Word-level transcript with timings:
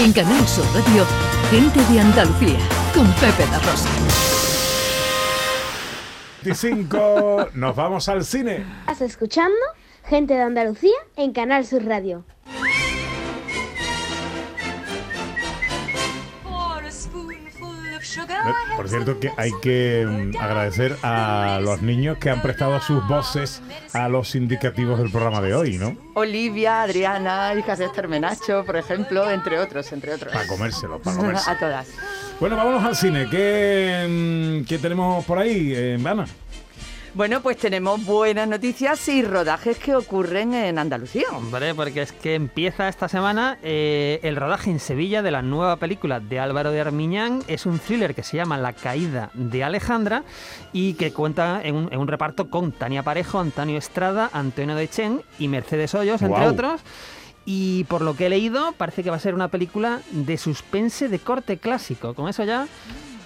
En 0.00 0.12
Canal 0.12 0.46
Sur 0.46 0.64
Radio, 0.66 1.04
Gente 1.50 1.80
de 1.92 1.98
Andalucía, 1.98 2.58
con 2.94 3.04
Pepe 3.14 3.44
La 3.50 3.58
Rosa. 3.58 3.88
25, 6.44 7.48
nos 7.54 7.74
vamos 7.74 8.08
al 8.08 8.24
cine. 8.24 8.64
Estás 8.82 9.00
escuchando 9.00 9.56
Gente 10.04 10.34
de 10.34 10.42
Andalucía 10.42 10.94
en 11.16 11.32
Canal 11.32 11.66
Sur 11.66 11.84
Radio. 11.84 12.24
Por 18.76 18.88
cierto, 18.88 19.18
que 19.20 19.30
hay 19.36 19.50
que 19.62 20.06
mm, 20.06 20.36
agradecer 20.36 20.96
a 21.02 21.58
los 21.62 21.82
niños 21.82 22.18
que 22.18 22.30
han 22.30 22.42
prestado 22.42 22.80
sus 22.80 23.06
voces 23.08 23.62
a 23.92 24.08
los 24.08 24.34
indicativos 24.34 24.98
del 24.98 25.10
programa 25.10 25.40
de 25.40 25.54
hoy, 25.54 25.78
¿no? 25.78 25.96
Olivia, 26.14 26.82
Adriana, 26.82 27.54
hijas 27.54 27.78
de 27.78 27.86
Esther 27.86 28.08
Menacho, 28.08 28.64
por 28.64 28.76
ejemplo, 28.76 29.30
entre 29.30 29.58
otros, 29.58 29.92
entre 29.92 30.14
otros. 30.14 30.32
Para 30.32 30.46
comérselo, 30.46 30.98
para 31.00 31.16
comérselo. 31.18 31.56
a 31.56 31.58
todas. 31.58 31.88
Bueno, 32.40 32.56
vámonos 32.56 32.84
al 32.84 32.96
cine. 32.96 33.28
¿Qué, 33.30 34.62
mm, 34.62 34.66
qué 34.66 34.78
tenemos 34.78 35.24
por 35.24 35.38
ahí, 35.38 35.72
eh, 35.74 35.98
Ana? 36.04 36.26
Bueno, 37.18 37.40
pues 37.40 37.56
tenemos 37.56 38.04
buenas 38.04 38.46
noticias 38.46 39.08
y 39.08 39.24
rodajes 39.24 39.76
que 39.76 39.92
ocurren 39.96 40.54
en 40.54 40.78
Andalucía. 40.78 41.24
Hombre, 41.32 41.74
porque 41.74 42.02
es 42.02 42.12
que 42.12 42.36
empieza 42.36 42.88
esta 42.88 43.08
semana 43.08 43.58
eh, 43.60 44.20
el 44.22 44.36
rodaje 44.36 44.70
en 44.70 44.78
Sevilla 44.78 45.20
de 45.20 45.32
la 45.32 45.42
nueva 45.42 45.78
película 45.78 46.20
de 46.20 46.38
Álvaro 46.38 46.70
de 46.70 46.80
Armiñán. 46.80 47.42
Es 47.48 47.66
un 47.66 47.80
thriller 47.80 48.14
que 48.14 48.22
se 48.22 48.36
llama 48.36 48.56
La 48.56 48.72
caída 48.72 49.30
de 49.34 49.64
Alejandra 49.64 50.22
y 50.72 50.94
que 50.94 51.12
cuenta 51.12 51.60
en 51.60 51.74
un, 51.74 51.92
en 51.92 51.98
un 51.98 52.06
reparto 52.06 52.50
con 52.50 52.70
Tania 52.70 53.02
Parejo, 53.02 53.40
Antonio 53.40 53.78
Estrada, 53.78 54.30
Antonio 54.32 54.76
de 54.76 54.86
Chen 54.86 55.22
y 55.40 55.48
Mercedes 55.48 55.96
Hoyos, 55.96 56.22
entre 56.22 56.46
otros. 56.46 56.82
Y 57.50 57.84
por 57.84 58.02
lo 58.02 58.14
que 58.14 58.26
he 58.26 58.28
leído, 58.28 58.72
parece 58.72 59.02
que 59.02 59.08
va 59.08 59.16
a 59.16 59.18
ser 59.18 59.34
una 59.34 59.48
película 59.48 60.02
de 60.10 60.36
suspense 60.36 61.08
de 61.08 61.18
corte 61.18 61.56
clásico. 61.56 62.12
Con 62.12 62.28
eso 62.28 62.44
ya, 62.44 62.68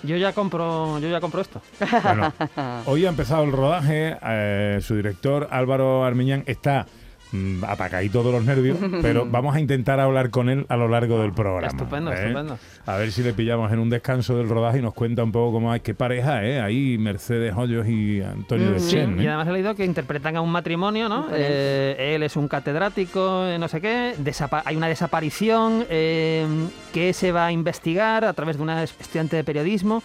yo 0.03 0.17
ya 0.17 0.33
compro, 0.33 0.98
yo 0.98 1.08
ya 1.08 1.20
compro 1.20 1.41
esto. 1.41 1.61
Bueno, 2.03 2.33
hoy 2.86 3.06
ha 3.06 3.08
empezado 3.08 3.45
el 3.45 3.53
rodaje. 3.53 4.17
eh, 4.22 4.78
su 4.83 4.95
director, 4.97 5.48
Álvaro 5.50 6.05
Armiñán, 6.05 6.45
está 6.47 6.86
mm, 7.33 7.65
atacadito 7.65 8.23
de 8.23 8.33
los 8.33 8.45
nervios, 8.45 8.79
pero 9.03 9.27
vamos 9.31 9.57
a 9.57 9.61
intentar 9.61 9.99
hablar 10.01 10.31
con 10.31 10.49
él 10.49 10.67
a 10.69 10.77
lo 10.77 10.89
largo 10.89 11.21
del 11.21 11.33
programa. 11.33 11.67
Estupendo, 11.67 12.13
¿eh? 12.13 12.15
estupendo. 12.27 12.59
A 12.87 12.97
ver 12.97 13.13
si 13.13 13.23
le 13.23 13.33
pillamos 13.33 13.73
en 13.73 13.79
un 13.79 13.91
descanso 13.91 14.37
del 14.37 14.49
rodaje 14.49 14.79
y 14.79 14.83
nos 14.83 14.95
cuenta 14.95 15.23
un 15.25 15.33
poco 15.33 15.53
cómo 15.53 15.73
hay 15.73 15.81
qué 15.81 15.95
pareja, 15.95 16.45
¿eh? 16.45 16.61
Ahí 16.61 16.99
Mercedes 16.99 17.55
Hoyos 17.57 17.87
y 17.89 18.21
Antonio 18.23 18.71
de 18.73 18.81
Sí, 18.81 18.91
Chen, 18.93 19.19
¿eh? 19.21 19.25
y 19.25 19.27
además 19.27 19.49
he 19.49 19.53
leído 19.53 19.75
que 19.75 19.85
interpretan 19.85 20.37
a 20.37 20.41
un 20.41 20.51
matrimonio, 20.51 21.09
¿no? 21.09 21.27
Eh, 21.33 22.15
él 22.15 22.23
es 22.23 22.37
un 22.37 22.49
catedrático, 22.49 23.45
no 23.59 23.69
sé 23.69 23.81
qué, 23.81 24.15
desapa- 24.19 24.63
hay 24.65 24.77
una 24.77 24.89
desaparición 24.89 25.85
eh, 25.91 26.47
que 26.93 27.13
se 27.13 27.33
va 27.33 27.47
a 27.47 27.53
investigar 27.53 28.25
a 28.25 28.33
través 28.33 28.57
de 28.57 28.63
una 28.63 28.83
estudiante 28.83 29.37
de 29.37 29.45
periodismo. 29.45 30.03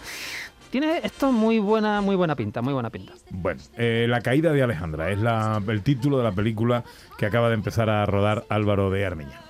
Tiene 0.70 0.98
esto 1.02 1.32
muy 1.32 1.58
buena, 1.58 2.00
muy 2.00 2.14
buena 2.14 2.34
pinta, 2.36 2.60
muy 2.60 2.74
buena 2.74 2.90
pinta. 2.90 3.14
Bueno, 3.30 3.60
eh, 3.76 4.06
La 4.08 4.20
caída 4.20 4.52
de 4.52 4.62
Alejandra 4.62 5.10
es 5.10 5.18
la- 5.18 5.62
el 5.66 5.82
título 5.82 6.18
de 6.18 6.24
la 6.24 6.32
película 6.32 6.84
que 7.16 7.26
acaba 7.26 7.48
de 7.48 7.54
empezar 7.54 7.88
a 7.88 8.04
rodar 8.04 8.44
Álvaro 8.50 8.90
de 8.90 9.06
Armiñán. 9.06 9.40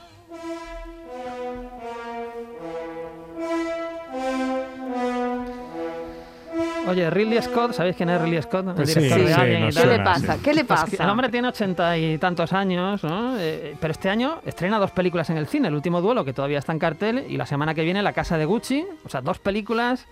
Oye, 6.89 7.11
Ridley 7.11 7.43
Scott, 7.43 7.75
¿sabéis 7.75 7.97
quién 7.97 8.09
es 8.09 8.19
Ridley 8.21 8.41
Scott? 8.41 8.67
El 8.69 8.75
Pues 8.75 8.95
sí, 8.95 9.01
director 9.01 9.27
de 9.27 9.35
sí, 9.35 9.41
Alien 9.41 9.69
y 9.69 9.73
tal. 9.73 9.83
¿Qué 9.85 9.89
le 9.99 10.05
pasa? 10.05 10.35
sí. 10.35 10.41
¿Qué 10.43 10.55
le 10.55 10.65
Pues 10.65 10.81
pasa? 10.81 11.05
el 11.05 11.11
hombre 11.11 11.29
tiene 11.29 11.49
ochenta 11.49 11.99
y 11.99 12.17
tantos 12.17 12.53
años, 12.55 13.05
¿no? 13.05 13.39
Eh, 13.39 13.77
pero 13.79 13.93
este 13.93 14.09
año 14.09 14.39
estrena 14.47 14.79
dos 14.79 14.91
películas 14.93 15.29
en 15.29 15.37
el 15.37 15.47
cine. 15.49 15.69
El 15.69 15.75
último 15.75 16.01
duelo, 16.01 16.25
que 16.25 16.33
todavía 16.33 16.59
está 16.59 16.73
en 16.73 16.79
cartel, 16.79 17.27
y 17.29 17.37
la 17.37 17.45
semana 17.45 17.75
que 17.75 17.85
viene 17.85 18.03
La 18.03 18.15
Casa 18.15 18.39
de 18.39 18.47
Gucci. 18.47 18.87
O 19.05 19.09
sea, 19.11 19.21
dos 19.21 19.39
películas 19.39 20.07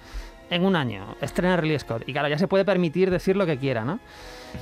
en 0.50 0.64
un 0.64 0.76
año. 0.76 1.14
Estrena 1.20 1.56
Ridley 1.56 1.78
Scott. 1.78 2.02
Y 2.06 2.12
claro, 2.12 2.28
ya 2.28 2.38
se 2.38 2.48
puede 2.48 2.64
permitir 2.64 3.10
decir 3.10 3.36
lo 3.36 3.46
que 3.46 3.58
quiera, 3.58 3.84
¿no? 3.84 3.98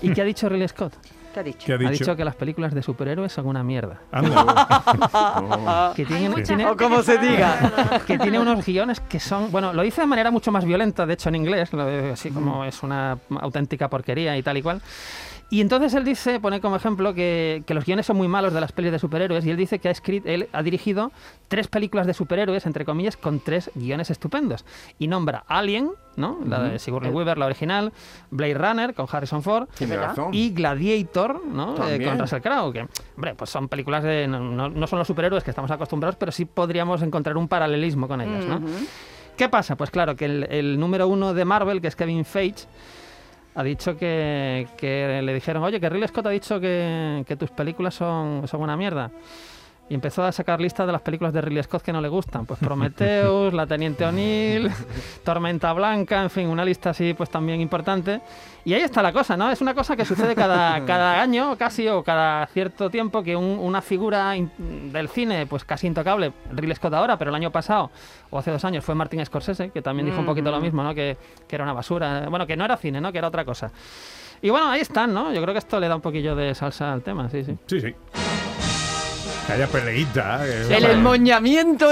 ¿Y 0.03 0.11
qué 0.13 0.23
ha 0.23 0.25
dicho 0.25 0.49
Ridley 0.49 0.69
Scott? 0.69 0.95
¿Qué 1.33 1.41
ha 1.41 1.43
dicho? 1.43 1.67
¿Qué 1.67 1.73
ha 1.73 1.77
dicho? 1.79 1.89
Ha 1.89 1.93
dicho 1.93 2.17
que 2.17 2.25
las 2.25 2.37
películas 2.37 2.73
de 2.75 2.83
superhéroes 2.83 3.33
son 3.33 3.47
una 3.47 3.63
mierda. 3.65 3.99
Anda. 4.13 5.93
Que 5.97 6.05
tiene, 6.05 6.29
mucha 6.29 6.43
tiene- 6.45 6.67
O 6.67 6.77
como 6.77 7.03
se 7.03 7.19
diga. 7.19 8.01
que 8.07 8.19
tiene 8.19 8.39
unos 8.39 8.65
guiones 8.65 9.01
que 9.01 9.19
son, 9.21 9.51
bueno, 9.51 9.73
lo 9.73 9.83
dice 9.83 10.01
de 10.03 10.07
manera 10.07 10.31
mucho 10.31 10.51
más 10.53 10.65
violenta, 10.65 11.07
de 11.07 11.15
hecho 11.15 11.29
en 11.29 11.35
inglés, 11.37 11.73
lo- 11.73 12.13
así 12.13 12.31
como 12.31 12.65
es 12.65 12.83
una 12.83 13.19
auténtica 13.41 13.89
porquería 13.89 14.37
y 14.37 14.43
tal 14.43 14.57
y 14.59 14.63
cual. 14.63 14.81
Y 15.51 15.61
entonces 15.61 15.95
él 15.95 16.05
dice, 16.05 16.41
pone 16.41 16.61
como 16.61 16.75
ejemplo 16.77 17.15
que, 17.15 17.63
que 17.67 17.75
los 17.75 17.85
guiones 17.85 18.07
son 18.07 18.17
muy 18.17 18.27
malos 18.27 18.53
de 18.53 18.61
las 18.61 18.73
pelis 18.73 18.91
de 18.91 18.99
superhéroes 18.99 19.45
y 19.47 19.51
él 19.51 19.57
dice 19.57 19.79
que 19.79 19.89
ha 19.89 19.91
escrito, 19.93 20.29
él 20.29 20.49
ha 20.53 20.63
dirigido 20.63 21.13
tres 21.49 21.69
películas 21.69 22.07
de 22.07 22.15
superhéroes, 22.15 22.67
entre 22.67 22.85
comillas, 22.85 23.17
con 23.17 23.39
tres 23.41 23.71
guiones 23.75 24.11
estupendos. 24.11 24.65
Y 24.99 25.07
nombra 25.07 25.45
Alien, 25.47 25.91
¿no? 26.17 26.39
La 26.47 26.61
de 26.63 26.79
Sigourney 26.79 27.13
Weaver, 27.13 27.39
la 27.39 27.47
original, 27.47 27.93
Blade 28.31 28.55
Runner 28.55 28.95
con 28.95 29.07
Harrison 29.11 29.43
Ford 29.43 29.69
Tiene 29.77 29.97
razón. 29.97 30.31
y 30.33 30.51
Gladiator, 30.51 31.45
¿no? 31.47 31.77
Eh, 31.89 32.05
con 32.05 32.19
Russell 32.19 32.41
Crowe, 32.41 32.73
que, 32.73 32.89
hombre, 33.15 33.35
pues 33.35 33.51
son 33.51 33.69
películas 33.69 34.03
de... 34.03 34.27
No, 34.27 34.41
no- 34.41 34.69
no 34.71 34.87
son 34.87 34.99
los 34.99 35.07
superhéroes 35.07 35.45
que 35.45 35.51
estamos 35.51 35.71
acostumbrados, 35.71 36.17
pero 36.17 36.33
sí 36.33 36.47
podríamos 36.47 37.01
encontrar 37.03 37.37
un 37.37 37.47
paralelismo 37.49 38.09
con 38.09 38.21
ellas, 38.21 38.45
¿no? 38.47 38.61
¿Qué 39.37 39.49
pasa? 39.49 39.77
Pues 39.77 39.91
claro, 39.91 40.17
que 40.17 40.25
el, 40.25 40.45
el 40.51 40.81
número 40.81 41.07
uno 41.07 41.35
de 41.35 41.45
Marvel, 41.45 41.81
que 41.81 41.89
es 41.89 41.97
Kevin 41.97 42.25
Feige, 42.25 42.65
ha 43.55 43.63
dicho 43.63 43.97
que, 43.97 44.67
que 44.77 45.21
le 45.23 45.35
dijeron, 45.35 45.63
oye, 45.63 45.81
que 45.81 45.89
Ridley 45.89 46.09
Scott 46.09 46.27
ha 46.27 46.31
dicho 46.31 46.61
que, 46.61 47.25
que 47.27 47.37
tus 47.37 47.51
películas 47.51 47.95
son, 47.95 48.47
son 48.49 48.61
una 48.61 48.77
mierda. 48.77 49.11
Y 49.87 49.95
empezó 49.95 50.25
a 50.25 50.33
sacar 50.33 50.63
listas 50.63 50.87
de 50.87 50.93
las 50.93 51.03
películas 51.03 51.35
de 51.35 51.43
Ridley 51.43 51.63
Scott 51.63 51.83
que 51.83 51.93
no 51.93 52.01
le 52.01 52.09
gustan. 52.09 52.47
Pues 52.47 52.59
Prometheus, 52.59 53.53
La 53.53 53.67
Teniente 53.67 54.07
O'Neill, 54.07 54.71
Tormenta 55.23 55.73
Blanca, 55.75 56.23
en 56.23 56.31
fin, 56.31 56.49
una 56.49 56.65
lista 56.65 56.91
así 56.91 57.13
pues 57.13 57.29
también 57.29 57.61
importante. 57.61 58.21
Y 58.65 58.73
ahí 58.73 58.81
está 58.81 59.03
la 59.03 59.13
cosa, 59.13 59.37
¿no? 59.37 59.51
Es 59.51 59.61
una 59.61 59.75
cosa 59.75 59.95
que 59.95 60.07
sucede 60.07 60.35
cada, 60.35 60.83
cada 60.87 61.21
año 61.21 61.57
casi 61.59 61.87
o 61.89 62.03
cada 62.03 62.47
cierto 62.47 62.89
tiempo 62.89 63.23
que 63.23 63.37
un- 63.37 63.59
una 63.59 63.83
figura 63.83 64.35
del 64.59 65.09
cine 65.11 65.47
pues 65.47 65.65
casi 65.67 65.87
intocable, 65.87 66.33
Ridley 66.51 66.75
Scott 66.77 66.95
ahora, 66.95 67.19
pero 67.19 67.29
el 67.29 67.35
año 67.35 67.51
pasado 67.53 67.91
o 68.31 68.39
hace 68.39 68.51
dos 68.51 68.65
años 68.65 68.83
fue 68.85 68.95
Martin 68.95 69.25
Scorsese, 69.27 69.69
que 69.69 69.83
también 69.83 70.07
dijo 70.07 70.19
un 70.19 70.27
poquito 70.27 70.51
lo 70.51 70.61
mismo, 70.61 70.83
¿no? 70.83 70.95
Que, 70.95 71.19
que 71.47 71.57
era 71.57 71.65
una 71.65 71.75
basura. 71.75 72.27
Bueno, 72.31 72.47
que 72.47 72.57
no 72.57 72.65
era 72.65 72.79
cine, 72.79 73.03
¿no? 73.03 73.13
Que 73.13 73.19
era 73.19 73.29
otra 73.29 73.45
cosa. 73.45 73.71
Y 74.41 74.49
bueno, 74.51 74.69
ahí 74.69 74.81
están, 74.81 75.13
¿no? 75.13 75.33
Yo 75.33 75.41
creo 75.43 75.53
que 75.55 75.59
esto 75.59 75.79
le 75.79 75.89
da 75.89 75.95
un 75.97 76.03
poquillo 76.03 76.35
de 76.35 76.55
salsa 76.55 76.93
al 76.93 77.03
tema, 77.03 77.29
sí, 77.29 77.45
sí. 77.45 77.57
Sí, 77.67 77.81
sí. 77.81 77.95
Que 79.47 79.53
haya 79.53 79.67
peleita. 79.67 80.41
que- 80.43 80.75
El 80.77 80.85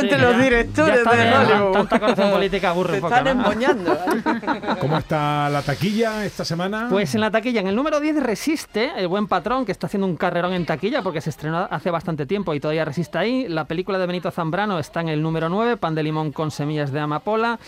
Sí, 0.01 0.07
entre 0.07 0.19
ya- 0.19 0.31
los 0.31 0.43
directores 0.43 1.05
de 1.05 1.35
Hollywood. 1.37 1.73
Tanta 1.73 2.01
corrección 2.01 2.31
política 2.31 2.71
aburre 2.71 2.91
Se 2.91 2.95
un 2.97 3.01
poco, 3.03 3.15
están 3.15 3.37
¿no? 3.37 3.43
emmoñando. 3.45 3.99
¿Cómo 4.81 4.97
está 4.99 5.51
la 5.51 5.61
taquilla 5.63 6.25
esta 6.25 6.45
semana? 6.47 6.87
Pues 6.89 7.15
en 7.15 7.21
la 7.21 7.31
taquilla, 7.31 7.61
en 7.61 7.67
el 7.67 7.77
número 7.77 8.01
10 8.01 8.23
resiste 8.23 8.93
El 8.97 9.09
Buen 9.09 9.27
Patrón, 9.27 9.67
que 9.67 9.73
está 9.73 9.87
haciendo 9.87 10.07
un 10.07 10.17
carrerón 10.17 10.55
en 10.55 10.65
taquilla 10.65 11.03
porque 11.03 11.21
se 11.21 11.29
estrenó 11.31 11.69
hace 11.71 11.91
bastante 11.91 12.25
tiempo 12.25 12.55
y 12.55 12.61
todavía 12.61 12.87
resiste 12.87 13.19
ahí. 13.19 13.47
La 13.49 13.67
película 13.67 13.99
de 13.99 14.07
Benito 14.07 14.31
Zambrano 14.31 14.79
está 14.79 15.03
en 15.03 15.11
el 15.11 15.21
número 15.23 15.51
9, 15.51 15.77
Pan 15.77 15.95
de 15.95 16.03
Limón 16.03 16.33
con 16.33 16.51
Semillas 16.51 16.91
de 16.91 17.01
Amapola. 17.01 17.59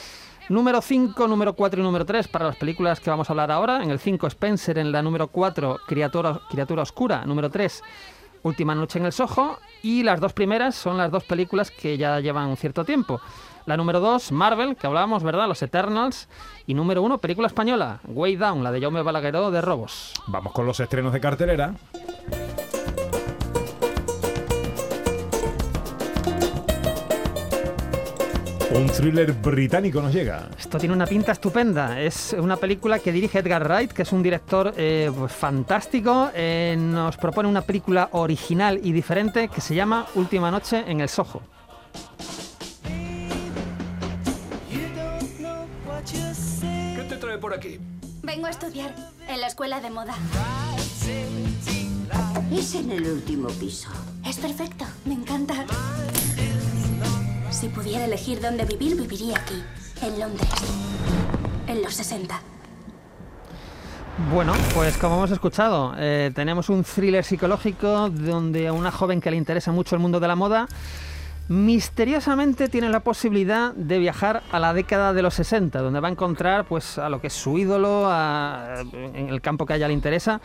Número 0.48 0.80
5, 0.80 1.28
número 1.28 1.52
4 1.54 1.80
y 1.80 1.82
número 1.82 2.04
3 2.06 2.28
para 2.28 2.46
las 2.46 2.56
películas 2.56 3.00
que 3.00 3.10
vamos 3.10 3.28
a 3.28 3.32
hablar 3.34 3.50
ahora. 3.50 3.82
En 3.82 3.90
el 3.90 3.98
5, 3.98 4.26
Spencer. 4.28 4.78
En 4.78 4.92
la 4.92 5.02
número 5.02 5.28
4, 5.28 5.78
Criatura, 5.86 6.40
Criatura 6.50 6.82
Oscura. 6.82 7.24
Número 7.24 7.50
3, 7.50 7.82
Última 8.44 8.74
Noche 8.74 9.00
en 9.00 9.06
el 9.06 9.12
Soho. 9.12 9.58
Y 9.82 10.04
las 10.04 10.20
dos 10.20 10.32
primeras 10.32 10.76
son 10.76 10.96
las 10.96 11.10
dos 11.10 11.24
películas 11.24 11.70
que 11.70 11.98
ya 11.98 12.20
llevan 12.20 12.48
un 12.48 12.56
cierto 12.56 12.84
tiempo. 12.84 13.20
La 13.66 13.76
número 13.76 13.98
2, 13.98 14.30
Marvel, 14.32 14.76
que 14.76 14.86
hablábamos, 14.86 15.22
¿verdad? 15.22 15.48
Los 15.48 15.62
Eternals. 15.62 16.28
Y 16.66 16.74
número 16.74 17.02
1, 17.02 17.18
película 17.18 17.48
española, 17.48 18.00
Way 18.06 18.36
Down, 18.36 18.62
la 18.62 18.70
de 18.70 18.80
Jaume 18.80 19.02
Balagueró 19.02 19.50
de 19.50 19.60
Robos. 19.60 20.12
Vamos 20.26 20.52
con 20.52 20.66
los 20.66 20.78
estrenos 20.80 21.12
de 21.12 21.20
cartelera. 21.20 21.74
Un 28.72 28.86
thriller 28.86 29.32
británico 29.32 30.00
nos 30.00 30.12
llega. 30.12 30.48
Esto 30.58 30.78
tiene 30.78 30.94
una 30.94 31.06
pinta 31.06 31.32
estupenda. 31.32 32.00
Es 32.00 32.34
una 32.38 32.56
película 32.56 32.98
que 32.98 33.12
dirige 33.12 33.38
Edgar 33.38 33.62
Wright, 33.64 33.92
que 33.92 34.02
es 34.02 34.12
un 34.12 34.22
director 34.22 34.72
eh, 34.76 35.10
pues, 35.16 35.32
fantástico. 35.32 36.30
Eh, 36.34 36.76
nos 36.78 37.16
propone 37.16 37.48
una 37.48 37.62
película 37.62 38.08
original 38.12 38.80
y 38.82 38.92
diferente 38.92 39.48
que 39.48 39.60
se 39.60 39.74
llama 39.74 40.06
Última 40.14 40.50
Noche 40.50 40.84
en 40.86 41.00
el 41.00 41.08
Soho. 41.08 41.42
¿Qué 46.96 47.06
te 47.08 47.16
trae 47.16 47.38
por 47.38 47.54
aquí? 47.54 47.78
Vengo 48.22 48.46
a 48.46 48.50
estudiar 48.50 48.94
en 49.28 49.40
la 49.40 49.46
escuela 49.46 49.80
de 49.80 49.90
moda. 49.90 50.14
Es 52.52 52.74
en 52.74 52.90
el 52.90 53.06
último 53.06 53.48
piso. 53.48 53.90
Es 54.26 54.38
perfecto, 54.38 54.84
me 55.04 55.14
encanta. 55.14 55.66
Si 57.54 57.68
pudiera 57.68 58.04
elegir 58.04 58.40
dónde 58.40 58.64
vivir, 58.64 59.00
viviría 59.00 59.36
aquí, 59.38 59.62
en 60.02 60.18
Londres, 60.18 60.48
en 61.68 61.82
los 61.82 61.94
60. 61.94 62.40
Bueno, 64.32 64.54
pues 64.74 64.96
como 64.96 65.18
hemos 65.18 65.30
escuchado, 65.30 65.94
eh, 65.96 66.32
tenemos 66.34 66.68
un 66.68 66.82
thriller 66.82 67.24
psicológico 67.24 68.10
donde 68.10 68.66
a 68.66 68.72
una 68.72 68.90
joven 68.90 69.20
que 69.20 69.30
le 69.30 69.36
interesa 69.36 69.70
mucho 69.70 69.94
el 69.94 70.02
mundo 70.02 70.18
de 70.18 70.26
la 70.26 70.34
moda 70.34 70.66
misteriosamente 71.48 72.68
tiene 72.68 72.88
la 72.88 73.00
posibilidad 73.00 73.74
de 73.74 73.98
viajar 73.98 74.42
a 74.50 74.58
la 74.58 74.72
década 74.72 75.12
de 75.12 75.22
los 75.22 75.34
60, 75.34 75.80
donde 75.80 76.00
va 76.00 76.08
a 76.08 76.10
encontrar 76.10 76.64
pues, 76.64 76.98
a 76.98 77.08
lo 77.08 77.20
que 77.20 77.26
es 77.26 77.32
su 77.32 77.58
ídolo, 77.58 78.10
en 78.92 79.28
el 79.28 79.40
campo 79.40 79.66
que 79.66 79.74
a 79.74 79.76
ella 79.76 79.88
le 79.88 79.94
interesa. 79.94 80.40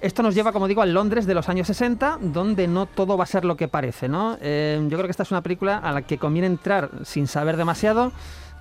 Esto 0.00 0.22
nos 0.22 0.34
lleva, 0.34 0.52
como 0.52 0.68
digo, 0.68 0.82
al 0.82 0.92
Londres 0.92 1.26
de 1.26 1.34
los 1.34 1.48
años 1.48 1.66
60, 1.66 2.18
donde 2.20 2.68
no 2.68 2.86
todo 2.86 3.16
va 3.16 3.24
a 3.24 3.26
ser 3.26 3.44
lo 3.44 3.56
que 3.56 3.66
parece. 3.66 4.08
¿no? 4.08 4.36
Eh, 4.40 4.78
yo 4.82 4.96
creo 4.96 5.06
que 5.06 5.10
esta 5.10 5.22
es 5.22 5.30
una 5.30 5.42
película 5.42 5.78
a 5.78 5.90
la 5.92 6.02
que 6.02 6.18
conviene 6.18 6.46
entrar 6.46 6.90
sin 7.04 7.26
saber 7.26 7.56
demasiado. 7.56 8.12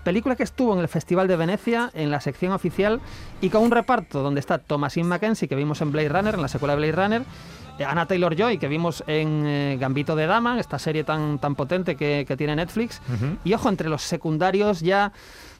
Película 0.06 0.36
que 0.36 0.44
estuvo 0.44 0.72
en 0.72 0.80
el 0.80 0.88
Festival 0.88 1.28
de 1.28 1.36
Venecia, 1.36 1.90
en 1.96 2.12
la 2.12 2.22
sección 2.22 2.54
oficial, 2.54 3.02
y 3.42 3.50
con 3.50 3.63
un 3.63 3.72
reparto 3.72 4.22
donde 4.22 4.40
está 4.40 4.60
Thomasin 4.60 5.07
Mackenzie, 5.07 5.48
que 5.48 5.56
vimos 5.56 5.81
en 5.81 5.92
Blade 5.92 6.10
Runner, 6.10 6.36
en 6.36 6.42
la 6.44 6.48
secuela 6.48 6.75
de 6.75 6.78
Blade 6.78 7.04
Runner, 7.04 7.24
eh, 7.80 7.86
Anna 7.86 8.06
Taylor 8.06 8.36
Joy, 8.36 8.60
que 8.60 8.68
vimos 8.68 9.04
en 9.07 9.48
eh, 9.48 9.78
Gambito 9.80 10.16
de 10.16 10.28
Dama, 10.28 10.60
esta 10.60 10.78
serie 10.78 11.04
tan, 11.04 11.40
tan 11.40 11.56
potente 11.56 11.96
que, 11.96 12.24
que 12.28 12.38
tiene 12.38 12.56
Netflix. 12.56 13.02
Y 13.44 13.56
ojo, 13.56 13.68
entre 13.68 13.90
los 13.90 14.04
secundarios 14.04 14.81
ya 14.81 15.12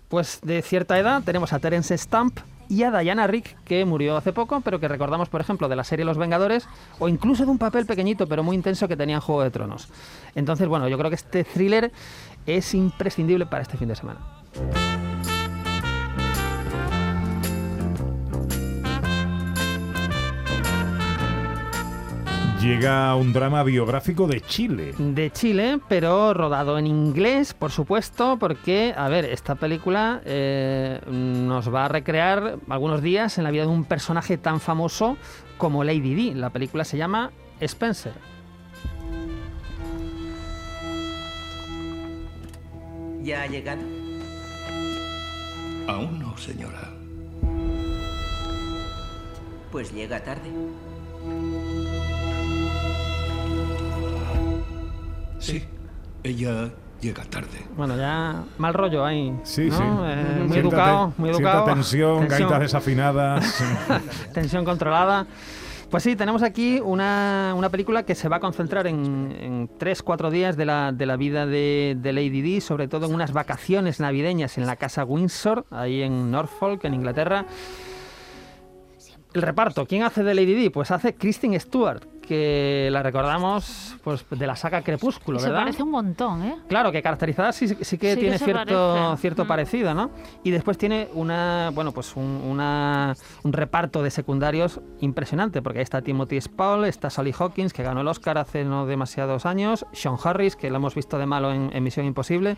pues 0.10 0.40
de 0.44 0.62
cierta 0.62 1.00
edad 1.00 1.24
tenemos 1.24 1.52
a 1.52 1.60
Terence 1.60 1.98
Stamp 1.98 2.38
y 2.70 2.84
a 2.84 2.92
Diana 2.92 3.28
Rick, 3.28 3.58
que 3.64 3.84
murió 3.86 4.18
hace 4.18 4.34
poco, 4.34 4.62
pero 4.62 4.80
que 4.80 4.88
recordamos, 4.88 5.30
por 5.30 5.42
ejemplo, 5.42 5.68
de 5.68 5.76
la 5.76 5.84
serie 5.84 6.06
Los 6.06 6.18
Vengadores, 6.18 6.68
o 7.00 7.08
incluso 7.08 7.46
de 7.46 7.52
un 7.52 7.58
papel 7.58 7.86
pequeñito 7.86 8.28
pero 8.28 8.44
muy 8.44 8.56
intenso 8.56 8.88
que 8.88 8.96
tenía 8.96 9.16
en 9.16 9.22
Juego 9.22 9.44
de 9.44 9.52
Tronos. 9.52 9.90
Entonces, 10.36 10.68
bueno, 10.68 10.88
yo 10.88 10.98
creo 10.98 11.10
que 11.10 11.16
este 11.16 11.44
thriller 11.44 11.92
es 12.46 12.74
imprescindible 12.74 13.46
para 13.46 13.62
este 13.64 13.78
fin 13.78 13.88
de 13.88 13.96
semana. 13.96 14.35
Llega 22.66 23.16
un 23.16 23.31
drama 23.31 23.62
biográfico 23.62 24.25
de 24.25 24.42
Chile. 24.42 24.94
de 24.98 25.30
Chile, 25.30 25.80
pero 25.88 26.34
rodado 26.34 26.80
en 26.80 26.88
inglés, 26.88 27.54
por 27.54 27.69
supuesto, 27.69 28.38
porque, 28.40 28.92
a 28.98 29.07
ver, 29.07 29.25
esta 29.25 29.54
película 29.54 30.24
eh, 30.25 31.00
nos 31.08 31.72
va 31.72 31.86
a 31.86 31.88
recrear 31.90 32.58
algunos 32.68 33.04
días 33.04 33.38
en 33.38 33.44
la 33.44 33.51
vida 33.51 33.63
de 33.63 33.69
un 33.69 33.84
personaje 33.84 34.40
tan 34.40 34.60
famoso 34.60 35.16
como 35.60 35.84
Lady 35.84 36.16
Di. 36.16 36.34
La 36.34 36.50
película 36.50 36.86
se 36.86 36.98
llama 36.98 37.31
Spencer. 37.60 38.13
¿Ya 43.22 43.44
ha 43.44 43.48
llegado? 43.48 44.05
Aún 45.88 46.20
no, 46.20 46.38
señora. 46.38 46.90
Pues 49.72 49.94
llega 49.94 50.24
tarde. 50.24 50.50
Sí, 55.40 55.64
ella 56.24 56.70
llega 57.02 57.24
tarde. 57.26 57.66
Bueno, 57.76 57.96
ya 57.98 58.44
mal 58.58 58.74
rollo 58.74 59.06
ahí. 59.06 59.38
Sí, 59.44 59.70
¿no? 59.70 59.78
sí. 59.78 59.84
Eh, 59.84 60.36
muy 60.40 60.50
Cierta 60.54 60.60
educado, 60.60 61.14
muy 61.18 61.30
cierta 61.30 61.50
educado. 61.52 61.66
tensión, 61.66 62.28
gaitas 62.28 62.60
desafinadas. 62.60 63.64
tensión 64.34 64.66
controlada. 64.66 65.28
Pues 65.96 66.04
sí, 66.04 66.18
tenemos 66.18 66.44
aquí 66.44 66.82
una, 66.82 67.54
una 67.56 67.70
película 67.70 68.04
que 68.04 68.16
se 68.16 68.28
va 68.28 68.36
a 68.36 68.40
concentrar 68.42 68.86
en, 68.86 69.34
en 69.40 69.70
tres, 69.78 70.04
cuatro 70.04 70.30
días 70.30 70.58
de 70.58 70.66
la, 70.66 70.92
de 70.92 71.06
la 71.06 71.16
vida 71.16 71.46
de, 71.46 71.98
Lady 72.04 72.42
Di, 72.42 72.60
sobre 72.60 72.90
todo 72.90 73.06
en 73.06 73.14
unas 73.14 73.32
vacaciones 73.32 74.02
navideñas 74.02 74.58
en 74.58 74.66
la 74.66 74.76
casa 74.76 75.06
Windsor, 75.06 75.66
ahí 75.72 76.02
en 76.02 76.32
Norfolk, 76.32 76.84
en 76.84 76.96
Inglaterra. 76.96 77.46
El 79.34 79.42
reparto, 79.42 79.86
¿quién 79.86 80.04
hace 80.04 80.22
de 80.22 80.36
Lady 80.36 80.56
Di? 80.56 80.70
Pues 80.70 80.92
hace 80.92 81.16
Kristen 81.16 81.58
Stewart, 81.58 82.06
que 82.25 82.89
la 82.92 83.01
recordamos 83.04 83.95
pues, 84.04 84.25
de 84.30 84.45
la 84.48 84.56
saga 84.56 84.81
Crepúsculo, 84.81 85.39
Se 85.39 85.45
¿verdad? 85.48 85.62
parece 85.62 85.83
un 85.83 85.92
montón, 85.92 86.44
¿eh? 86.44 86.57
Claro, 86.68 86.92
que 86.92 87.01
caracterizada 87.01 87.51
sí, 87.51 87.68
sí 87.68 87.75
que 87.75 87.86
Sí 87.86 87.98
que 87.98 88.16
tiene 88.18 88.38
se 88.38 88.45
cierto, 88.45 88.94
parece. 88.95 89.22
cierto 89.22 89.45
Mm. 89.45 89.48
parecido, 89.48 89.94
¿no? 89.94 90.12
Y 90.44 90.51
después 90.51 90.77
tiene 90.77 91.07
una, 91.13 91.72
bueno, 91.74 91.92
pues 91.92 92.16
un, 92.16 92.24
una- 92.45 93.16
un 93.44 93.54
reparto 93.54 94.04
de 94.04 94.12
secundarios 94.12 94.80
impresionante, 95.00 95.62
porque 95.62 95.80
ahí 95.80 95.83
está 95.83 96.01
Timothy 96.01 96.42
Spall, 96.42 96.86
está 96.86 97.10
Sally 97.10 97.33
Hawkins, 97.38 97.74
que 97.74 97.83
ganó 97.83 98.01
el 98.01 98.07
Oscar 98.07 98.38
hace 98.38 98.63
no 98.66 98.86
demasiados 98.86 99.45
años, 99.45 99.86
Sean 99.94 100.16
Harris, 100.24 100.56
que 100.56 100.69
lo 100.69 100.77
hemos 100.77 100.95
visto 100.95 101.18
de 101.18 101.25
malo 101.25 101.51
en, 101.51 101.69
en 101.74 101.83
Misión 101.83 102.06
Imposible. 102.06 102.57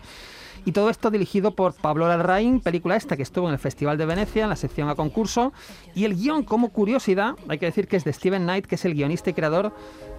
Y 0.64 0.72
todo 0.72 0.90
esto 0.90 1.10
dirigido 1.10 1.52
por 1.52 1.72
Pablo 1.74 2.08
Larraín, 2.08 2.60
película 2.60 2.96
esta 2.96 3.16
que 3.16 3.22
estuvo 3.22 3.46
en 3.46 3.52
el 3.54 3.58
Festival 3.60 3.96
de 3.96 4.04
Venecia, 4.06 4.42
en 4.42 4.50
la 4.50 4.56
sección 4.56 4.88
a 4.88 4.96
concurso. 4.96 5.52
Y 5.94 6.04
el 6.04 6.16
guion, 6.16 6.42
como 6.42 6.70
curiosidad, 6.70 7.36
hay 7.48 7.58
que 7.58 7.66
decir 7.66 7.86
que 7.86 7.96
es 7.96 8.04
de 8.04 8.12
Steven 8.12 8.42
Knight, 8.42 8.66
que 8.66 8.74
es 8.74 8.84
el 8.84 8.94
guionista 8.94 9.30
y 9.30 9.34
creador 9.34 9.57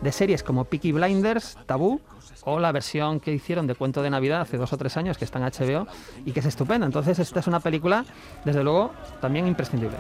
de 0.02 0.12
series 0.12 0.44
como 0.44 0.66
Peaky 0.66 0.92
Blinders, 0.92 1.58
Tabú, 1.66 2.02
o 2.44 2.60
la 2.60 2.72
versión 2.72 3.20
que 3.20 3.34
hicieron 3.34 3.68
de 3.68 3.76
Cuento 3.76 4.02
de 4.02 4.10
Navidad 4.10 4.42
hace 4.42 4.58
dos 4.58 4.72
o 4.74 4.78
tres 4.78 4.96
años, 4.98 5.18
que 5.18 5.26
está 5.26 5.40
en 5.40 5.46
HBO, 5.46 5.88
y 6.26 6.32
que 6.32 6.40
es 6.40 6.46
estupenda. 6.46 6.86
Entonces, 6.86 7.20
esta 7.20 7.40
es 7.40 7.48
una 7.48 7.60
película, 7.60 8.06
desde 8.46 8.64
luego, 8.64 8.92
también 9.22 9.48
imprescindible. 9.48 9.98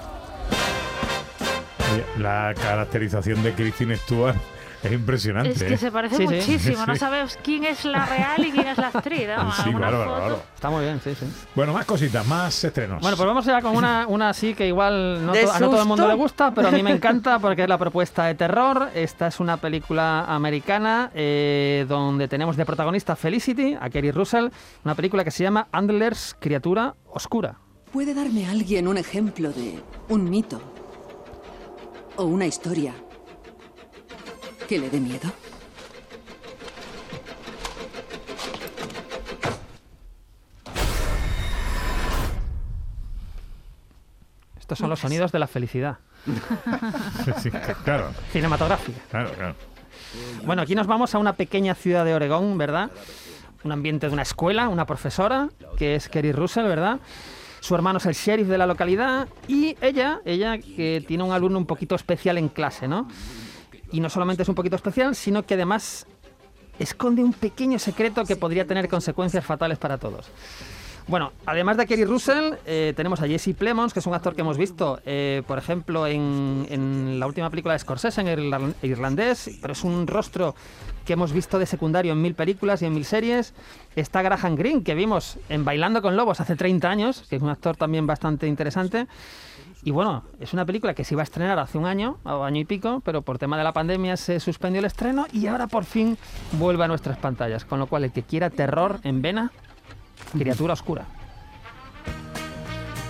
La 2.17 2.53
caracterización 2.53 3.41
de 3.43 3.53
Christine 3.53 3.97
Stewart 3.97 4.37
es 4.83 4.91
impresionante. 4.91 5.51
Es 5.51 5.63
que 5.63 5.73
¿eh? 5.73 5.77
se 5.77 5.91
parece 5.91 6.15
Sí, 6.15 6.27
sí. 6.27 6.35
muchísimo. 6.35 6.85
No 6.85 6.95
sabes 6.95 7.37
quién 7.43 7.65
es 7.65 7.83
la 7.85 8.05
real 8.05 8.45
y 8.45 8.51
quién 8.51 8.67
es 8.67 8.77
la 8.77 8.87
actriz. 8.87 9.27
¿no? 9.27 9.51
Sí, 9.51 9.73
claro, 9.73 10.03
claro. 10.05 10.41
Está 10.55 10.69
muy 10.69 10.83
bien, 10.83 10.99
sí, 11.03 11.13
sí. 11.19 11.25
Bueno, 11.55 11.73
más 11.73 11.85
cositas, 11.85 12.25
más 12.27 12.63
estrenos. 12.63 13.01
Bueno, 13.01 13.17
pues 13.17 13.27
vamos 13.27 13.45
ya 13.45 13.61
con 13.61 13.75
una, 13.75 14.05
una 14.07 14.29
así 14.29 14.53
que 14.53 14.67
igual 14.67 15.25
no, 15.25 15.33
¿De 15.33 15.43
to- 15.45 15.51
a 15.51 15.59
no 15.59 15.69
todo 15.69 15.81
el 15.81 15.87
mundo 15.87 16.07
le 16.07 16.13
gusta, 16.15 16.53
pero 16.53 16.67
a 16.67 16.71
mí 16.71 16.81
me 16.83 16.91
encanta 16.99 17.39
porque 17.39 17.63
es 17.63 17.69
la 17.69 17.77
propuesta 17.77 18.25
de 18.25 18.35
terror. 18.35 18.89
Esta 18.95 19.27
es 19.27 19.39
una 19.39 19.57
película 19.57 20.25
americana 20.25 21.11
eh, 21.13 21.85
donde 21.87 22.27
tenemos 22.27 22.55
de 22.57 22.65
protagonista 22.65 23.15
Felicity, 23.15 23.75
a 23.79 23.89
Kerry 23.89 24.11
Russell, 24.11 24.47
una 24.85 24.95
película 24.95 25.23
que 25.23 25.31
se 25.31 25.43
llama 25.43 25.67
Andler's 25.71 26.35
Criatura 26.39 26.95
Oscura. 27.11 27.55
¿Puede 27.91 28.13
darme 28.13 28.47
alguien 28.47 28.87
un 28.87 28.97
ejemplo 28.97 29.51
de 29.51 29.79
un 30.09 30.29
mito 30.29 30.61
o 32.17 32.23
una 32.25 32.45
historia 32.45 32.93
que 34.69 34.77
le 34.77 34.87
dé 34.87 34.99
miedo? 34.99 35.33
Estos 44.59 44.77
son 44.77 44.89
los 44.89 44.99
sonidos 44.99 45.31
de 45.31 45.39
la 45.39 45.47
felicidad 45.47 45.97
Sí, 47.41 47.49
claro, 47.83 48.11
cinematográfica. 48.31 48.99
claro, 49.09 49.31
claro. 49.31 49.55
Bueno, 50.45 50.61
aquí 50.61 50.75
nos 50.75 50.85
vamos 50.85 51.15
a 51.15 51.17
una 51.17 51.33
pequeña 51.33 51.75
ciudad 51.75 52.03
de 52.03 52.13
Oregón, 52.13 52.57
¿verdad? 52.57 52.91
Un 53.63 53.71
ambiente 53.71 54.07
de 54.07 54.13
una 54.13 54.23
escuela, 54.23 54.67
una 54.67 54.85
profesora, 54.85 55.49
que 55.77 55.95
es 55.95 56.09
Kerry 56.09 56.31
Russell, 56.31 56.65
¿verdad? 56.65 56.99
Su 57.61 57.75
hermano 57.75 57.97
es 57.97 58.05
el 58.05 58.13
sheriff 58.13 58.47
de 58.47 58.57
la 58.57 58.65
localidad 58.67 59.27
y 59.47 59.75
ella, 59.81 60.21
ella 60.25 60.57
que 60.57 61.03
tiene 61.07 61.23
un 61.23 61.31
alumno 61.31 61.57
un 61.57 61.65
poquito 61.65 61.95
especial 61.95 62.37
en 62.37 62.49
clase, 62.49 62.87
¿no? 62.87 63.07
Y 63.91 63.99
no 63.99 64.09
solamente 64.09 64.43
es 64.43 64.49
un 64.49 64.55
poquito 64.55 64.75
especial, 64.75 65.15
sino 65.15 65.43
que 65.43 65.55
además 65.55 66.05
esconde 66.77 67.23
un 67.23 67.33
pequeño 67.33 67.79
secreto 67.79 68.23
que 68.23 68.35
podría 68.35 68.65
tener 68.65 68.87
consecuencias 68.87 69.45
fatales 69.45 69.77
para 69.77 69.97
todos. 69.97 70.29
Bueno, 71.09 71.31
además 71.47 71.75
de 71.77 71.87
Kerry 71.87 72.05
Russell, 72.05 72.53
eh, 72.67 72.93
tenemos 72.95 73.19
a 73.19 73.27
Jesse 73.27 73.55
Plemons, 73.57 73.93
que 73.93 73.99
es 73.99 74.05
un 74.05 74.13
actor 74.13 74.35
que 74.35 74.41
hemos 74.41 74.59
visto, 74.59 74.99
eh, 75.07 75.41
por 75.47 75.57
ejemplo, 75.57 76.05
en, 76.05 77.17
la 77.19 77.25
última 77.25 77.49
película 77.49 77.73
de 77.73 77.79
Scorsese, 77.79 78.21
en 78.21 78.27
el 78.27 78.39
irlan- 78.51 78.75
irlandés, 78.83 79.57
pero 79.59 79.73
es 79.73 79.83
un 79.83 80.05
rostro 80.05 80.53
que 81.07 81.13
hemos 81.13 81.33
visto 81.33 81.57
de 81.57 81.65
secundario 81.65 82.13
en 82.13 82.21
mil 82.21 82.35
películas 82.35 82.83
y 82.83 82.85
en 82.85 82.93
mil 82.93 83.05
series. 83.05 83.55
Está 83.95 84.21
Graham 84.21 84.55
Greene, 84.55 84.83
que 84.83 84.93
vimos 84.93 85.39
en 85.49 85.65
Bailando 85.65 86.03
con 86.03 86.15
Lobos 86.15 86.41
hace 86.41 86.55
30 86.55 86.87
años, 86.87 87.25
que 87.27 87.37
es 87.37 87.41
un 87.41 87.49
actor 87.49 87.75
también 87.75 88.05
bastante 88.05 88.45
interesante. 88.45 89.07
Y 89.83 89.89
bueno, 89.89 90.25
es 90.39 90.53
una 90.53 90.63
película 90.63 90.93
que 90.93 91.03
se 91.03 91.15
iba 91.15 91.23
a 91.23 91.23
estrenar 91.23 91.57
hace 91.57 91.79
un 91.79 91.87
año, 91.87 92.17
año 92.23 92.61
y 92.61 92.65
pico, 92.65 93.01
pero 93.03 93.23
por 93.23 93.39
tema 93.39 93.57
de 93.57 93.63
la 93.63 93.73
pandemia 93.73 94.15
se 94.15 94.39
suspendió 94.39 94.77
el 94.77 94.85
estreno 94.85 95.25
y 95.33 95.47
ahora 95.47 95.65
por 95.65 95.85
fin 95.85 96.19
vuelve 96.51 96.83
a 96.83 96.87
nuestras 96.87 97.17
pantallas. 97.17 97.65
Con 97.65 97.79
lo 97.79 97.87
cual, 97.87 98.03
el 98.03 98.11
que 98.11 98.21
quiera 98.21 98.51
terror 98.51 98.99
en 99.03 99.23
vena, 99.23 99.51
criatura 100.37 100.73
oscura. 100.73 101.05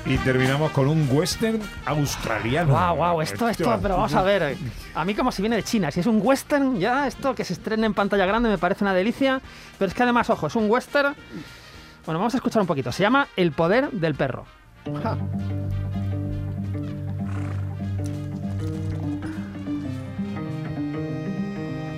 Y 0.06 0.18
terminamos 0.18 0.72
con 0.72 0.88
un 0.88 1.08
western 1.12 1.62
australiano. 1.86 2.74
Wow, 2.74 2.96
wow, 2.96 3.22
esto, 3.22 3.48
esto, 3.48 3.80
pero 3.82 3.96
vamos 3.96 4.13
a 4.13 4.24
ver. 4.24 4.58
A 4.96 5.06
mí 5.06 5.13
como 5.13 5.32
si 5.32 5.42
viene 5.42 5.58
de 5.58 5.63
China, 5.63 5.92
si 5.92 6.00
es 6.00 6.08
un 6.08 6.20
western, 6.24 6.80
ya 6.80 7.06
esto 7.06 7.36
que 7.36 7.44
se 7.44 7.54
estrene 7.54 7.86
en 7.86 7.94
pantalla 7.94 8.25
grande 8.25 8.50
me 8.50 8.58
parece 8.58 8.84
una 8.84 8.94
delicia, 8.94 9.42
pero 9.78 9.89
es 9.89 9.94
que 9.94 10.01
además, 10.04 10.30
ojo, 10.30 10.48
es 10.48 10.56
un 10.56 10.70
western. 10.70 11.16
Bueno, 12.06 12.20
vamos 12.20 12.34
a 12.34 12.38
escuchar 12.38 12.62
un 12.62 12.68
poquito. 12.68 12.92
Se 12.92 13.04
llama 13.04 13.28
El 13.36 13.51
poder 13.51 13.92
del 13.92 14.16
perro. 14.16 14.46
Ja. 15.04 15.18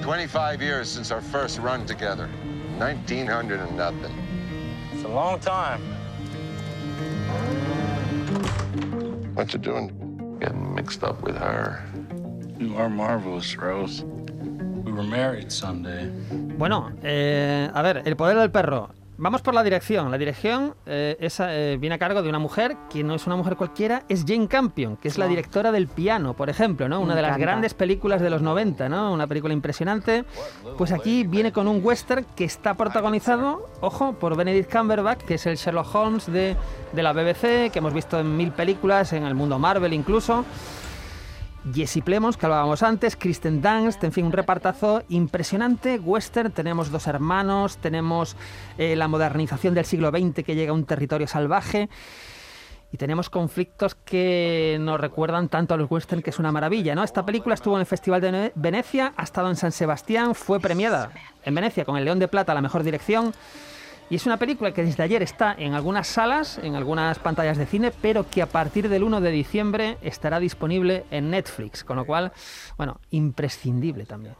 25 0.01 0.61
years 0.61 0.89
since 0.89 1.11
our 1.11 1.21
first 1.21 1.59
run 1.59 1.85
together. 1.85 2.27
1900 2.77 3.61
and 3.61 3.77
nothing. 3.77 4.30
It's 5.11 5.17
a 5.17 5.19
long 5.19 5.39
time. 5.41 5.81
What 9.35 9.51
you 9.51 9.59
doing? 9.59 9.91
Getting 10.39 10.73
mixed 10.73 11.03
up 11.03 11.21
with 11.21 11.35
her. 11.35 11.83
You 12.57 12.77
are 12.77 12.87
marvelous, 12.89 13.57
Rose. 13.57 14.05
We 14.85 14.93
were 14.93 15.03
married 15.03 15.51
someday. 15.51 16.09
Bueno, 16.57 16.93
eh, 17.03 17.69
a 17.73 17.81
ver, 17.83 18.03
el 18.05 18.15
poder 18.15 18.37
del 18.37 18.51
perro. 18.51 18.91
Vamos 19.21 19.43
por 19.43 19.53
la 19.53 19.61
dirección. 19.61 20.09
La 20.09 20.17
dirección 20.17 20.73
eh, 20.87 21.15
eh, 21.19 21.77
viene 21.79 21.93
a 21.93 21.99
cargo 21.99 22.23
de 22.23 22.29
una 22.29 22.39
mujer 22.39 22.75
que 22.89 23.03
no 23.03 23.13
es 23.13 23.27
una 23.27 23.35
mujer 23.35 23.55
cualquiera, 23.55 24.01
es 24.09 24.25
Jane 24.27 24.47
Campion, 24.47 24.97
que 24.97 25.09
es 25.09 25.19
la 25.19 25.27
directora 25.27 25.71
del 25.71 25.87
piano, 25.87 26.33
por 26.33 26.49
ejemplo, 26.49 26.89
¿no? 26.89 26.99
Una 26.99 27.13
de 27.13 27.21
las 27.21 27.37
grandes 27.37 27.75
películas 27.75 28.19
de 28.19 28.31
los 28.31 28.41
90, 28.41 28.89
¿no? 28.89 29.13
Una 29.13 29.27
película 29.27 29.53
impresionante. 29.53 30.25
Pues 30.75 30.91
aquí 30.91 31.23
viene 31.23 31.51
con 31.51 31.67
un 31.67 31.85
western 31.85 32.25
que 32.35 32.45
está 32.45 32.73
protagonizado, 32.73 33.69
ojo, 33.79 34.13
por 34.13 34.35
Benedict 34.35 34.75
Cumberbatch, 34.75 35.19
que 35.19 35.35
es 35.35 35.45
el 35.45 35.55
Sherlock 35.55 35.93
Holmes 35.93 36.25
de, 36.25 36.57
de 36.91 37.03
la 37.03 37.13
BBC, 37.13 37.71
que 37.71 37.77
hemos 37.77 37.93
visto 37.93 38.19
en 38.19 38.35
mil 38.35 38.51
películas, 38.51 39.13
en 39.13 39.25
el 39.25 39.35
mundo 39.35 39.59
Marvel 39.59 39.93
incluso. 39.93 40.45
Jesse 41.73 42.01
Plemons, 42.03 42.37
que 42.37 42.45
hablábamos 42.47 42.81
antes, 42.81 43.15
Kristen 43.15 43.61
Dunst, 43.61 44.03
en 44.03 44.11
fin, 44.11 44.25
un 44.25 44.31
repartazo 44.31 45.03
impresionante, 45.09 45.99
western, 45.99 46.51
tenemos 46.51 46.89
dos 46.89 47.05
hermanos, 47.05 47.77
tenemos 47.77 48.35
eh, 48.79 48.95
la 48.95 49.07
modernización 49.07 49.75
del 49.75 49.85
siglo 49.85 50.09
XX 50.09 50.43
que 50.43 50.55
llega 50.55 50.71
a 50.71 50.73
un 50.73 50.85
territorio 50.85 51.27
salvaje 51.27 51.87
y 52.91 52.97
tenemos 52.97 53.29
conflictos 53.29 53.93
que 53.93 54.77
nos 54.81 54.99
recuerdan 54.99 55.49
tanto 55.49 55.75
a 55.75 55.77
los 55.77 55.89
western 55.89 56.23
que 56.23 56.31
es 56.31 56.39
una 56.39 56.51
maravilla, 56.51 56.95
¿no? 56.95 57.03
Esta 57.03 57.25
película 57.25 57.53
estuvo 57.53 57.75
en 57.75 57.81
el 57.81 57.85
Festival 57.85 58.21
de 58.21 58.31
Ne- 58.31 58.51
Venecia, 58.55 59.13
ha 59.15 59.23
estado 59.23 59.47
en 59.49 59.55
San 59.55 59.71
Sebastián, 59.71 60.33
fue 60.33 60.59
premiada 60.59 61.11
en 61.45 61.53
Venecia 61.53 61.85
con 61.85 61.95
el 61.95 62.05
León 62.05 62.17
de 62.19 62.27
Plata 62.27 62.55
la 62.55 62.61
mejor 62.61 62.81
dirección. 62.83 63.33
Y 64.11 64.15
es 64.15 64.25
una 64.25 64.35
película 64.35 64.73
que 64.73 64.83
desde 64.83 65.01
ayer 65.03 65.23
está 65.23 65.55
en 65.57 65.73
algunas 65.73 66.05
salas, 66.05 66.57
en 66.61 66.75
algunas 66.75 67.17
pantallas 67.19 67.57
de 67.57 67.65
cine, 67.65 67.93
pero 68.01 68.29
que 68.29 68.41
a 68.41 68.45
partir 68.45 68.89
del 68.89 69.03
1 69.03 69.21
de 69.21 69.31
diciembre 69.31 69.97
estará 70.01 70.41
disponible 70.41 71.05
en 71.11 71.29
Netflix, 71.31 71.85
con 71.85 71.95
lo 71.95 72.03
cual, 72.05 72.33
bueno, 72.75 72.99
imprescindible 73.11 74.05
también. 74.05 74.35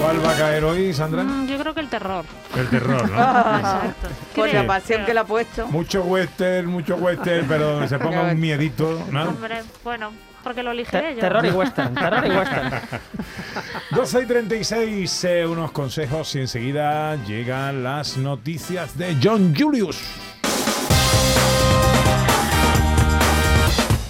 ¿Cuál 0.00 0.24
va 0.26 0.32
a 0.32 0.36
caer 0.36 0.64
hoy, 0.64 0.92
Sandra? 0.92 1.22
Mm, 1.22 1.46
yo 1.46 1.58
creo 1.58 1.72
que 1.72 1.80
el 1.82 1.88
terror. 1.88 2.24
El 2.56 2.68
terror, 2.68 3.08
¿no? 3.08 3.16
Exacto. 3.58 4.08
Por 4.34 4.52
la 4.52 4.66
pasión 4.66 5.04
que 5.04 5.14
le 5.14 5.20
ha 5.20 5.24
puesto. 5.24 5.68
Mucho 5.68 6.02
western, 6.02 6.66
mucho 6.66 6.96
western, 6.96 7.46
pero 7.46 7.72
donde 7.74 7.86
se 7.86 7.98
ponga 8.00 8.22
un 8.22 8.40
miedito, 8.40 9.04
¿no? 9.12 9.22
Hombre, 9.28 9.62
bueno, 9.84 10.10
porque 10.42 10.64
lo 10.64 10.70
Te- 10.70 10.74
elegiré 10.74 11.14
yo. 11.14 11.20
terror 11.20 11.46
y 11.46 11.50
western, 11.50 11.94
terror 11.94 12.26
y 12.26 12.30
western. 12.30 12.70
12 13.90 14.22
y 14.22 14.26
36, 14.26 15.24
eh, 15.24 15.46
unos 15.46 15.72
consejos 15.72 16.34
y 16.34 16.40
enseguida 16.40 17.16
llegan 17.24 17.82
las 17.82 18.16
noticias 18.16 18.96
de 18.96 19.16
John 19.22 19.54
Julius. 19.56 19.98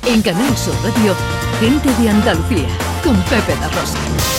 En 0.07 0.23
Canal 0.23 0.57
Sur 0.57 0.75
Radio, 0.83 1.15
gente 1.61 2.03
de 2.03 2.09
Andalucía, 2.09 2.69
con 3.05 3.15
Pepe 3.25 3.55
La 3.61 3.69
Rosa. 3.69 4.38